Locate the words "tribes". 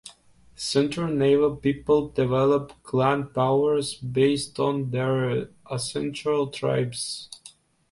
6.47-7.29